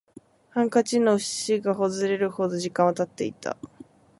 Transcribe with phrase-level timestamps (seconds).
[0.49, 3.55] ハンカチの縁がほつれるほど時間は経っていた